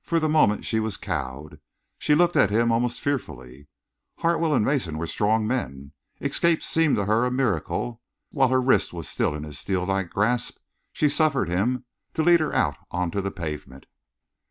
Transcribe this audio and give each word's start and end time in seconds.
For 0.00 0.18
the 0.18 0.26
moment 0.30 0.64
she 0.64 0.80
was 0.80 0.96
cowed. 0.96 1.60
She 1.98 2.14
looked 2.14 2.34
at 2.34 2.48
him 2.48 2.72
almost 2.72 2.98
fearfully. 2.98 3.68
Hartwell 4.20 4.54
and 4.54 4.64
Mason 4.64 4.96
were 4.96 5.06
strong 5.06 5.46
men. 5.46 5.92
Escape 6.18 6.62
seemed 6.62 6.96
to 6.96 7.04
her 7.04 7.26
a 7.26 7.30
miracle. 7.30 8.00
With 8.32 8.48
her 8.48 8.62
wrist 8.62 8.94
still 9.04 9.34
in 9.34 9.42
his 9.42 9.58
steel 9.58 9.84
like 9.84 10.08
grasp, 10.08 10.56
she 10.94 11.10
suffered 11.10 11.50
him 11.50 11.84
to 12.14 12.22
lead 12.22 12.40
her 12.40 12.54
out 12.54 12.78
on 12.90 13.10
to 13.10 13.20
the 13.20 13.30
pavement. 13.30 13.84